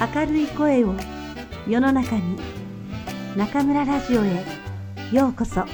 [0.00, 0.94] 明るい声を
[1.68, 2.38] 世の中に
[3.36, 4.44] 中村ラジオへ
[5.12, 5.66] ようこそ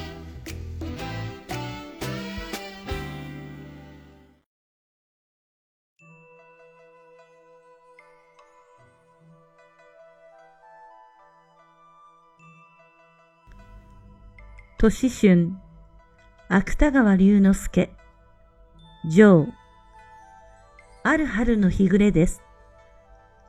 [14.77, 15.53] 年春
[16.49, 17.91] 芥川龍之介
[19.09, 19.47] 上
[21.05, 22.46] ある春の日暮れです。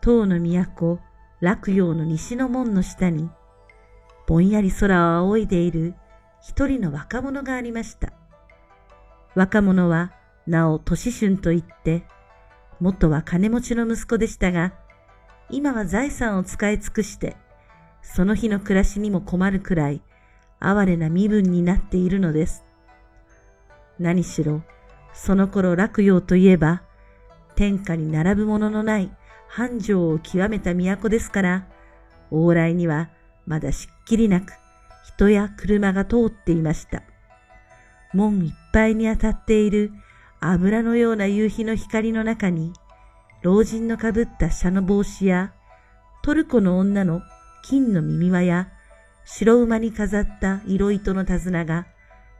[0.07, 1.02] 唐の都、
[1.41, 3.29] 洛陽の西の門の下に、
[4.25, 5.95] ぼんやり空を仰いでいる
[6.41, 8.13] 一人の若者がありました。
[9.35, 10.13] 若者は
[10.45, 12.05] 名を年春と言って、
[12.80, 14.75] 元は金持ちの息子でしたが、
[15.49, 17.35] 今は財産を使い尽くして、
[18.02, 20.02] その日の暮らしにも困るくらい、
[20.61, 22.63] 哀れな身分になっているのです。
[23.99, 24.63] 何しろ、
[25.11, 26.83] その頃洛陽といえば、
[27.55, 29.11] 天下に並ぶもののない
[29.47, 31.67] 繁盛を極めた都ですから、
[32.31, 33.09] 往来には
[33.45, 34.53] まだしっきりなく
[35.05, 37.03] 人や車が通っていました。
[38.13, 39.91] 門いっぱいに当たっている
[40.39, 42.73] 油のような夕日の光の中に、
[43.41, 45.53] 老人のかぶった車の帽子や、
[46.23, 47.22] トルコの女の
[47.63, 48.69] 金の耳輪や、
[49.25, 51.85] 白馬に飾った色糸の手綱が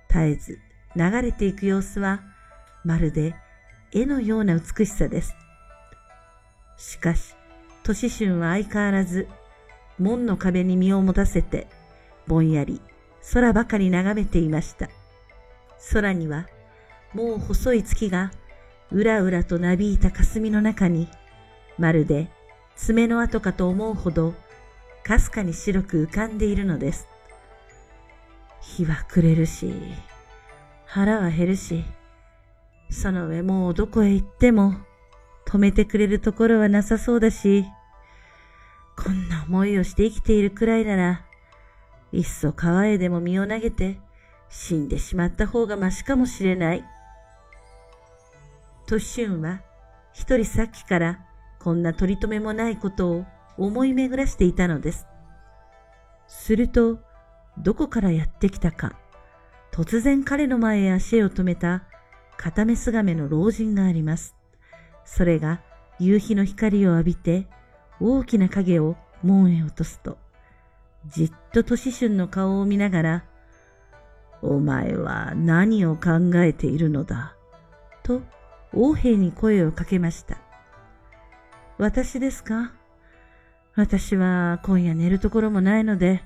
[0.10, 0.60] 絶えず
[0.96, 2.22] 流れていく様子は、
[2.84, 3.36] まるで
[3.92, 5.36] 絵のような美しさです。
[6.78, 7.36] しかし、
[7.84, 9.28] 年春は相変わらず、
[10.00, 11.68] 門の壁に身を持たせて、
[12.28, 12.82] ぼんやり
[13.34, 14.90] 空ばかり眺めていました。
[15.92, 16.48] 空には、
[17.14, 18.32] もう細い月が、
[18.92, 21.10] うらうらとなびいた霞の中に、
[21.78, 22.30] まるで
[22.76, 24.34] 爪の跡かと思うほど、
[25.04, 27.08] かすかに白く浮かんでいるのです。
[28.62, 29.74] 日は暮れるし、
[30.86, 31.86] 腹は減るし、
[32.90, 34.76] その上もうどこへ行っても
[35.48, 37.66] 止めてくれるところはなさそうだし、
[38.98, 41.22] こんな思いをして生きているくらいなら、
[42.12, 44.00] いっそ川へでも身を投げて
[44.50, 46.84] 死んでしまった方がましかもしれない。
[48.88, 49.62] としゅんは
[50.14, 51.20] 一人さっきから
[51.60, 53.26] こんな取り留めもないことを
[53.58, 55.08] 思い巡らしていたのです。
[56.28, 57.00] すると、
[57.58, 58.94] どこからやってきたか、
[59.72, 61.84] 突然彼の前へ足を止めた
[62.38, 64.37] 片目姿の老人があります。
[65.08, 65.62] それが
[66.00, 67.48] 夕日の光を浴びて
[68.00, 70.20] 大きな影を門へ落とすと、
[71.08, 73.26] じっと年春の顔を見ながら、
[74.44, 77.36] お前は何を考えているのだ、
[78.04, 78.22] と
[78.74, 80.38] 王兵に声をかけました。
[81.80, 82.74] 私ですか？
[83.76, 86.22] 私は今夜寝るところもないので、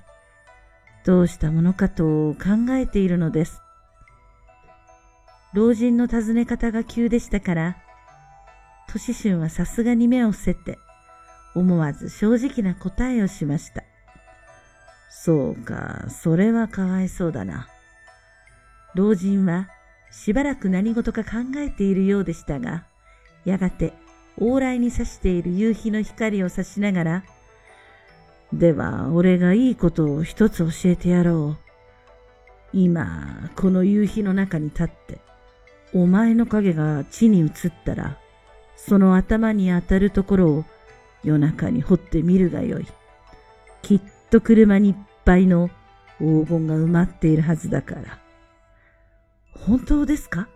[1.04, 2.04] どうしたものかと
[2.34, 3.62] 考えているのです。
[5.54, 7.76] 老人の尋ね方が急でしたから、
[8.92, 10.78] 年春はさすがに目を伏せて、
[11.54, 13.82] 思わず正直な答えをしました。
[15.10, 17.68] そうか、それはかわいそうだな。
[18.94, 19.68] 老人は
[20.10, 22.84] しばらく何事か考えているようでしたが、
[23.44, 23.94] やがて
[24.38, 27.24] 往来に差している夕日の光を差しながら、
[28.52, 31.72] では、俺がいいことを一つ教えてやろう。
[32.74, 35.20] 今、この夕日の中に立って、
[35.94, 37.50] お前の影が地に移っ
[37.86, 38.18] たら、
[38.86, 40.64] その頭に当たるところを
[41.22, 42.86] 夜中に掘ってみるがよい。
[43.80, 44.00] きっ
[44.30, 45.70] と車にいっぱいの
[46.18, 48.18] 黄金が埋まっているはずだから。
[49.52, 50.48] 本当ですか？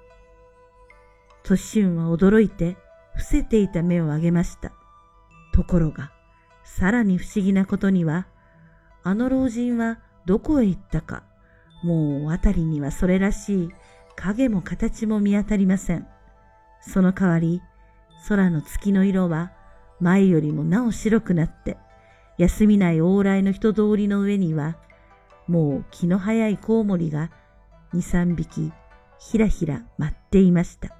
[1.44, 2.76] トシュンは驚いて
[3.15, 4.72] 伏せていた目を上げました。
[5.53, 6.10] ところが、
[6.65, 8.26] さらに不思議なことには、
[9.04, 11.22] あの老人はどこへ行ったか、
[11.84, 13.70] もう辺りにはそれらしい
[14.16, 16.09] 影も形も見当たりません。
[16.81, 17.62] その代わり、
[18.28, 19.53] 空の月の色は
[20.00, 21.78] 前よりもなお白くなって、
[22.38, 24.77] 休みない往来の人通りの上には、
[25.47, 27.31] もう気の早いコウモリが
[27.93, 28.72] 二三匹
[29.19, 30.94] ひらひら舞っていました。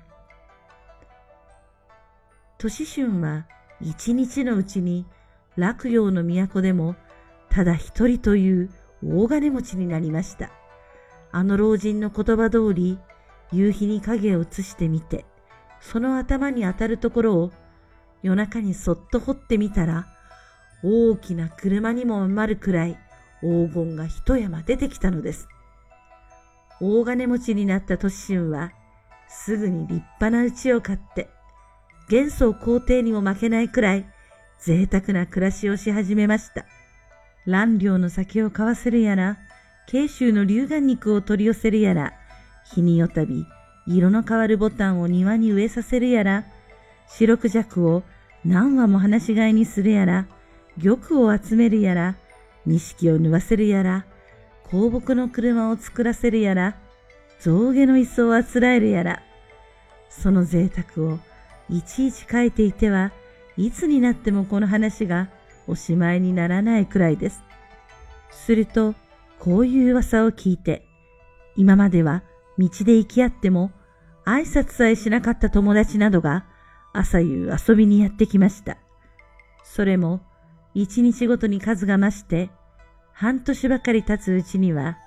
[2.59, 3.47] 年春は
[3.81, 5.05] 一日のうちに
[5.57, 6.97] 洛陽の都でも
[7.51, 8.71] ただ一人という
[9.05, 10.51] 大金持ちになりました。
[11.33, 12.99] あの老人の言葉通り、
[13.53, 15.27] 夕日に影を映してみて、
[15.81, 17.53] その頭に当たるところを
[18.23, 20.07] 夜中にそっと掘ってみたら、
[20.83, 22.99] 大きな車にも余るくらい
[23.41, 25.49] 黄金が一山出てきたのです。
[26.81, 28.73] 大金持ちになった年春は、
[29.29, 31.29] すぐに立派な家を買って、
[32.09, 34.07] 元宗皇帝にも負けないくらい
[34.61, 36.67] 贅沢な暮らしをし始めました。
[37.47, 39.39] 蘭陵の酒を買わせるやら、
[39.87, 42.13] 慶州の龍眼肉を取り寄せるやら、
[42.75, 43.47] 日によたび
[43.87, 46.45] 色の変わるボタンを庭に植えさせるやら、
[47.09, 48.03] 四六尺を
[48.45, 50.27] 何羽も放し飼いにするやら、
[50.83, 52.17] 玉を集めるやら、
[52.67, 54.05] 錦を縫わせるやら、
[54.71, 56.77] 香木の車を作らせるやら、
[57.41, 59.23] 象牙の椅子をあつらえるやら、
[60.11, 61.19] その贅沢を
[61.69, 63.13] いちいち書いていては、
[63.57, 65.29] いつになってもこの話が
[65.67, 67.43] おしまいにならないくらいです。
[68.31, 68.95] すると、
[69.39, 70.85] こういう噂を聞いて、
[71.57, 72.23] 今までは
[72.59, 73.73] 道で行き合っても
[74.25, 76.47] 挨拶さえしなかった友達などが
[76.93, 78.79] 朝夕遊びにやってきました。
[79.65, 80.21] それも
[80.75, 82.51] 一日ごとに数が増して、
[83.13, 84.99] 半年ばかり経つうちには、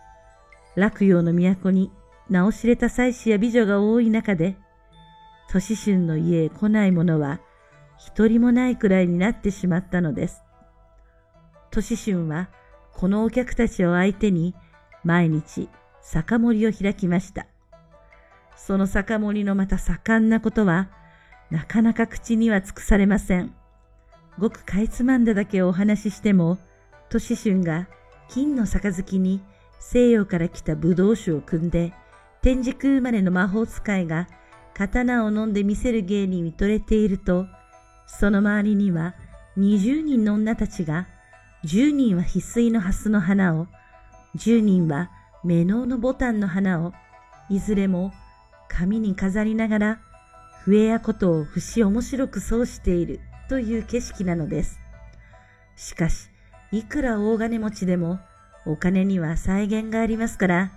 [0.75, 1.92] 落葉の都に
[2.30, 4.56] 名を知れた妻子や美女が多い中で、
[5.50, 7.40] 年春の家へ来ない者は
[7.98, 10.44] 一人もないくらいになってしまったのです。
[11.72, 12.50] 年春は
[12.94, 14.56] このお客たちを相手に
[15.04, 15.69] 毎日
[16.12, 17.46] 酒盛りを開きました。
[18.56, 20.90] その酒盛りのまた盛んなことは
[21.52, 23.54] なかなか口には尽くされません。
[24.40, 26.58] ごくかいつまんだだけお話ししても、
[27.10, 27.88] 年春が
[28.28, 29.40] 金の杯に
[29.80, 31.94] 西洋から来た葡萄酒を汲んで、
[32.42, 34.28] 天竺生まれの魔法使いが
[34.74, 37.46] 刀を飲んで見せる芸に見とれていると、
[38.08, 39.14] その周りには
[39.60, 41.08] 20人の女たちが、
[41.66, 43.68] 10人は翡翠の蓮の花を、
[44.36, 45.12] 10人は
[45.44, 46.94] 目ののボタンの花を、
[47.50, 48.14] いずれも
[48.68, 50.00] 紙に飾りながら、
[50.66, 54.80] 笛やことを節面白く奏しているという景色なのです。
[55.76, 56.30] しかし、
[56.72, 58.20] いくら大金持ちでも、
[58.66, 60.72] お金には再現がありますから、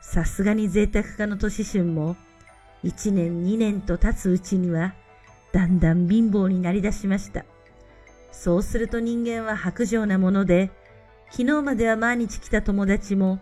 [0.00, 2.16] さすがに贅沢家の年春も、
[2.82, 4.94] 一年二年と経つうちには、
[5.52, 7.44] だんだん貧乏になりだしました。
[8.30, 10.70] そうすると人間は薄情なもので、
[11.30, 13.40] 昨日までは毎日来た友達も、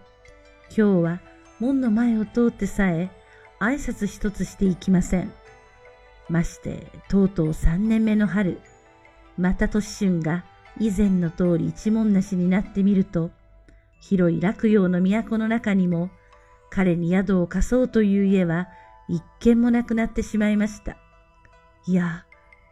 [0.75, 1.21] 今日は
[1.61, 3.11] 門の前を通ってさえ
[3.61, 5.31] 挨拶一つしていきません。
[6.31, 8.59] まして、とうとう三年目の春、
[9.37, 10.45] また年春が
[10.81, 13.31] 以前の通り一文なしになってみると、
[14.01, 16.09] 広い落葉の都の中にも、
[16.71, 18.69] 彼に宿を貸そうという家は
[19.09, 20.97] 一軒もなくなってしまいました。
[21.87, 22.25] いや、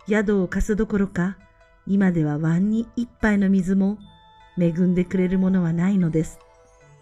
[0.09, 1.37] 宿を貸すどころか、
[1.87, 3.99] 今では碗に一杯の水も
[4.59, 6.39] 恵んでくれるものはないのです。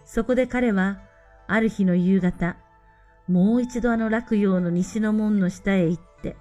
[0.08, 1.02] そこで彼は、
[1.46, 2.56] ある日の夕方、
[3.28, 6.34] もう一度あの落葉の西の門の下へ行って、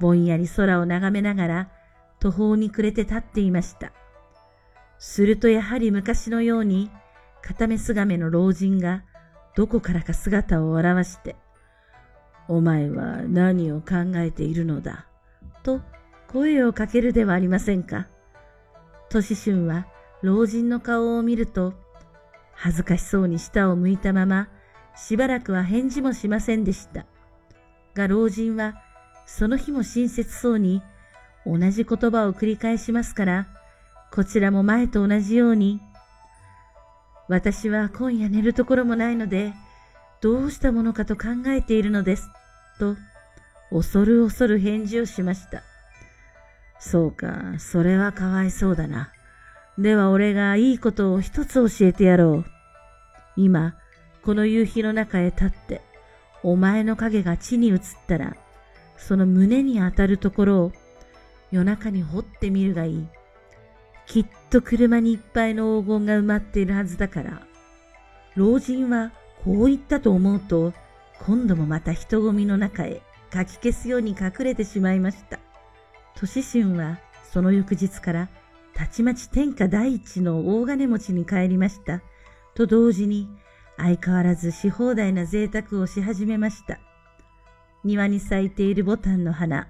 [0.00, 1.68] ぼんやり空を眺めながら
[2.18, 3.92] 途方に暮れて立っていました。
[4.98, 6.90] するとやはり昔のように、
[7.42, 9.04] 片目すがめの老人が
[9.54, 11.36] どこからか姿を現して、
[12.48, 15.06] お前は何を考えているのだ？
[15.62, 15.82] と
[16.32, 18.06] 声をかけるではありませんか。
[19.10, 19.86] 年春は
[20.22, 21.74] 老人の顔を見ると、
[22.54, 24.48] 恥ずかしそうに舌を向いたまま、
[24.96, 27.04] しばらくは返事もしませんでした。
[27.94, 28.74] が老人は、
[29.26, 30.82] その日も親切そうに、
[31.46, 33.46] 同じ言葉を繰り返しますから、
[34.12, 35.80] こちらも前と同じように、
[37.28, 39.54] 私は今夜寝るところもないので、
[40.20, 42.30] どうしたものかと考えているのです。
[42.78, 42.96] と、
[43.70, 45.62] 恐る恐る返事をしました。
[46.78, 49.10] そうか、それはかわいそうだな。
[49.78, 52.44] では俺がいいことを一つ教えてやろう。
[53.36, 53.74] 今、
[54.22, 55.80] この夕日の中へ立って、
[56.42, 58.36] お前の影が地に移ったら、
[58.96, 60.72] その胸に当たるところを
[61.50, 63.06] 夜中に掘ってみるがいい。
[64.06, 67.42] きっと車にいっぱいの黄金が埋まっているはずだから。
[68.36, 69.12] 老人は
[69.44, 70.72] こう言ったと思うと、
[71.26, 75.40] 今度もまた人混みの中へかき消すように隠れてしまいました。
[76.14, 77.00] 年春は
[77.32, 78.28] その翌日から
[78.74, 82.02] たちまち天下第一の大金持ちに帰りました。
[82.54, 83.28] と同時に
[83.76, 86.78] 相変わらずし放題な贅沢をし始めました。
[87.84, 89.68] 庭に咲いているボタンの花、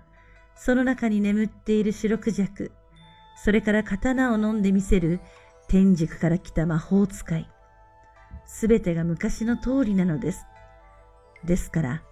[0.57, 2.73] その中に眠っている白クジャク、
[3.43, 5.21] それから刀を飲んでみせる
[5.69, 7.51] 天竺から来た魔法使い。
[8.47, 10.47] すべてが昔の通りなのです。
[11.45, 12.03] ですから、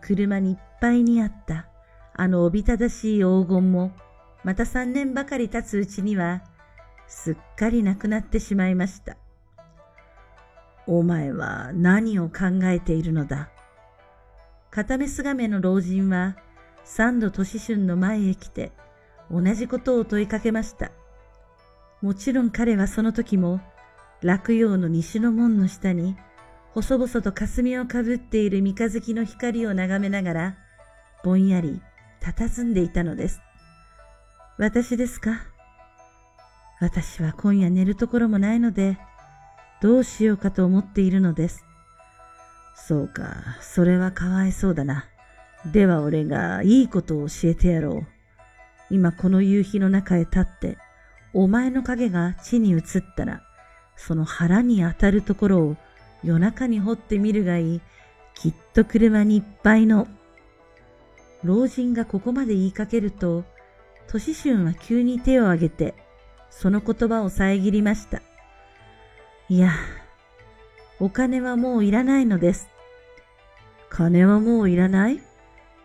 [0.00, 1.66] 車にいっぱいにあった
[2.14, 3.92] あのおびただしい黄金も、
[4.46, 6.40] また三年ばかり経つうちには、
[7.08, 9.16] すっかりなくなってしまいました。
[10.86, 13.48] お前は何を考えているのだ？
[14.70, 16.36] 片目すがめの老人は、
[16.84, 18.70] 三度年春の前へ来て、
[19.32, 20.92] 同じことを問いかけました。
[22.00, 23.60] もちろん彼はその時も、
[24.22, 26.16] 落葉の西の門の下に、
[26.70, 30.56] 細々と霞をかぶっている三日月の光を眺めながら、
[31.24, 31.82] ぼんやり
[32.20, 33.40] 佇んでいたのです。
[34.58, 35.42] 私ですか？
[36.80, 38.96] 私は今夜寝るところもないので、
[39.82, 41.66] どうしようかと思っているのです。
[42.74, 45.04] そうか、それはかわいそうだな。
[45.66, 48.06] では俺がいいことを教えてやろう。
[48.88, 50.78] 今この夕日の中へ立って、
[51.34, 52.82] お前の影が地に移っ
[53.14, 53.42] たら、
[53.94, 55.76] その腹に当たるところを
[56.24, 57.80] 夜中に掘ってみるがいい。
[58.32, 60.08] きっと車にいっぱいの。
[61.44, 63.44] 老人がここまで言いかけると、
[64.08, 65.94] 都市春は急に手を挙げて、
[66.50, 68.22] その言葉を遮りました。
[69.48, 69.72] いや、
[70.98, 72.68] お金はもういらないのです。
[73.90, 75.20] 金はもういらない？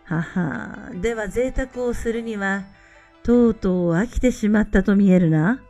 [0.04, 2.64] はは、では贅沢をするには、
[3.22, 5.62] とうとう飽きてしまったと見えるな。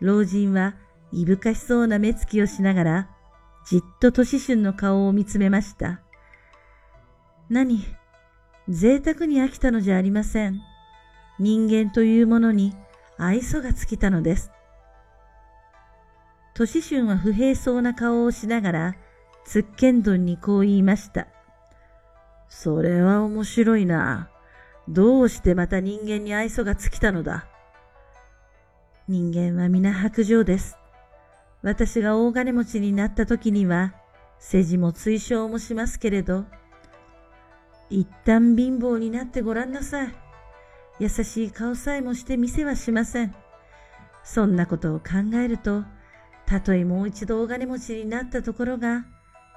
[0.00, 0.74] 老人は
[1.12, 3.10] いぶかしそうな目つきをしながら、
[3.66, 6.00] じっと年春の顔を見つめました。
[7.48, 7.84] 何？
[8.68, 10.60] 贅沢に飽きたのじゃありません。
[11.40, 12.76] 人間というものに
[13.16, 14.52] 愛想が尽きたのです。
[16.52, 18.96] 年春は不平そうな顔をしながら、
[19.46, 21.26] つっけんどんにこう言いました。
[22.50, 24.28] それは面白いな。
[24.86, 27.46] どうしてまた人間に愛想が尽きたのだ。
[29.08, 30.76] 人間は皆白状です。
[31.62, 33.94] 私が大金持ちになった時には、
[34.38, 36.44] 世辞も追奨もしますけれど、
[37.88, 40.29] 一旦貧乏になってごらんなさい。
[41.00, 43.34] 優しい顔さえもして店はしません。
[44.22, 45.84] そんなことを考えると、
[46.46, 49.06] たとえもう一度大金持ちになったところが、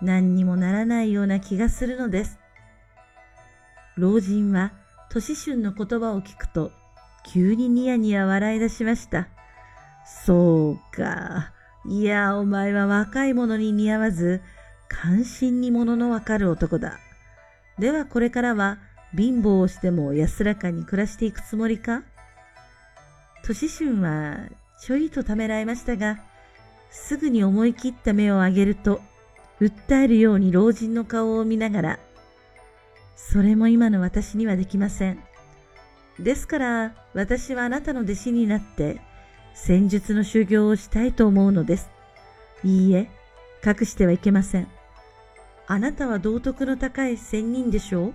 [0.01, 2.39] 何にもならないような気がするのです。
[3.97, 4.71] 老人は、
[5.09, 6.71] 年春の言葉を聞くと、
[7.25, 9.27] 急にニヤニヤ笑い出しました。
[10.25, 11.51] そうか。
[11.85, 14.41] いや、お前は若い者に似合わず、
[14.87, 16.99] 関心に物のわかる男だ。
[17.79, 18.77] ではこれからは
[19.15, 22.03] 貧乏をしても安らかに暮らしていくつもりか？
[23.43, 24.49] 年春は
[24.81, 26.19] ちょいとためらいましたが、
[26.89, 29.01] すぐに思い切った目を上げると、
[29.61, 31.99] 訴えるように老人の顔を見ながら、
[33.15, 35.19] それも今の私にはできません。
[36.19, 39.01] ですから私はあなたの弟子になって
[39.53, 41.89] 戦術の修行をしたいと思うのです。
[42.63, 43.09] いいえ、
[43.65, 44.67] 隠してはいけません。
[45.67, 48.13] あなたは道徳の高い仙人でしょう？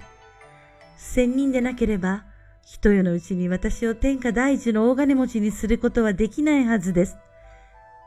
[0.98, 2.24] 仙人でなければ、
[2.62, 7.16] 一夜のうちに私を天下第一の大金持ちにすることはできないはずです。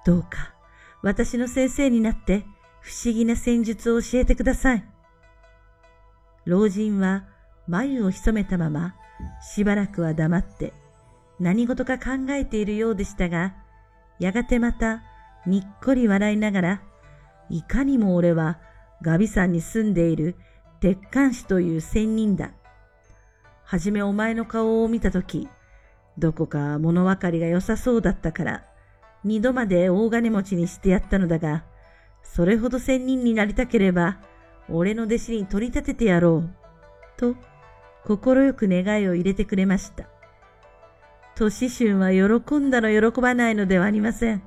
[0.05, 0.53] どうか、
[1.01, 2.45] 私の先生になって、
[2.81, 4.83] 不思議な戦術を教えてください。
[6.45, 7.23] 老人は
[7.67, 8.95] 眉を潜めたまま、
[9.41, 10.73] しばらくは黙って
[11.39, 13.55] 何事か考えているようでしたが、
[14.19, 15.01] やがてまた
[15.45, 16.81] にっこり笑いながら、
[17.49, 18.59] いかにも俺は
[19.01, 20.35] ガビ山に住んでいる
[20.81, 22.51] 鉄管師という仙人だ。
[23.71, 25.47] はじめお前の顔を見たとき、
[26.17, 28.65] どこか物分かりが良さそうだったから、
[29.23, 31.63] 二度まで大金持ちにしてやったのだが、
[32.21, 34.19] それほど仙人になりたければ、
[34.67, 36.49] 俺の弟子に取り立ててやろう。
[37.15, 37.37] と、
[38.03, 40.03] 快く願いを入れてくれました。
[41.35, 44.43] 年春は喜んだの喜ばないのではありません。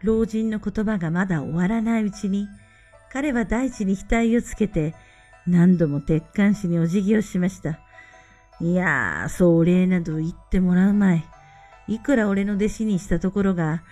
[0.00, 2.48] 老人の言葉がまだ終わらないうちに、
[3.12, 4.94] 彼は大地に額をつけて、
[5.46, 7.80] 何度も鉄管師にお辞儀をしました。
[8.60, 11.24] いやー、そうお礼など言ってもらうまい。
[11.88, 13.82] いくら俺の弟子にしたところが、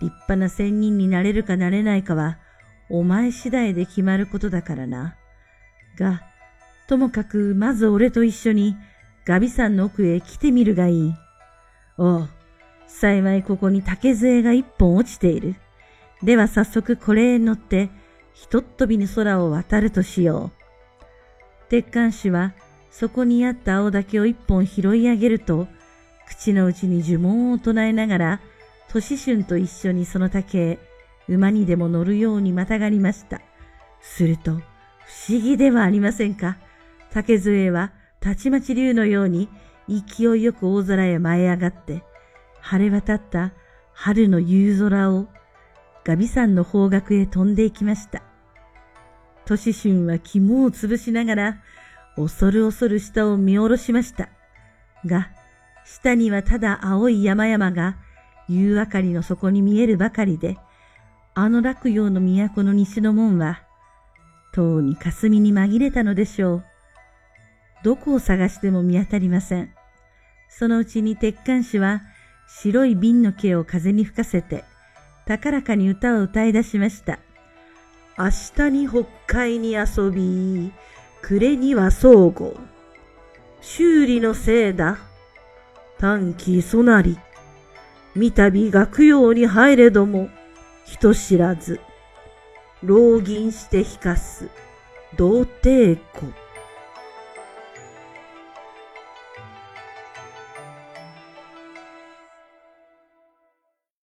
[0.00, 2.38] 立派な仙人になれるかなれないかは、
[2.90, 5.16] お前次第で決まることだからな。
[5.98, 6.22] が、
[6.88, 8.76] ともかくまず俺と一緒に
[9.26, 11.14] ガビ山の奥へ来てみるがいい。
[11.96, 12.28] おう、
[12.86, 15.56] 幸いここに竹杖が一本落ちている。
[16.22, 17.90] では早速これへ乗って、
[18.34, 21.70] ひとっ飛びに空を渡るとしよう。
[21.70, 22.54] 鉄管師は
[22.90, 25.68] そこにあった青竹を一本拾い上げると、
[26.26, 28.40] 口の内に呪文を唱えながら、
[28.88, 30.78] 年春と一緒にその竹へ、
[31.28, 33.40] 馬にでも乗るようにまたがりました。
[34.00, 34.60] すると、不
[35.30, 36.58] 思議ではありませんか。
[37.10, 39.48] 竹杖は、たちまち竜のように、
[39.88, 42.02] 勢いよく大空へ舞い上がって、
[42.60, 43.52] 晴れ渡った
[43.92, 45.28] 春の夕空を、
[46.04, 48.22] ガビ山の方角へ飛んでいきました。
[49.44, 51.58] 年春は肝を潰しながら、
[52.18, 54.28] 恐る恐る下を見下ろしました。
[55.06, 55.30] が、
[55.84, 57.96] 下にはただ青い山々が
[58.48, 60.58] 夕明かりの底に見えるばかりで、
[61.34, 63.62] あの落葉の都の西の門は、
[64.52, 66.64] とうに霞に紛れたのでしょう。
[67.84, 69.70] どこを探しても見当たりません。
[70.48, 72.02] そのうちに鉄管師は
[72.48, 74.64] 白い瓶の毛を風に吹かせて、
[75.26, 77.18] 高らかに歌を歌い出しました。
[78.18, 80.72] 明日に北海に遊び、
[81.28, 82.54] 暮れには相互。
[83.60, 84.96] 修理のせいだ。
[85.98, 87.18] 短期そなり。
[88.14, 90.30] 三度学用に入れども、
[90.86, 91.80] 人知らず。
[92.82, 94.48] 老銀して引かす。
[95.18, 96.47] 童貞子。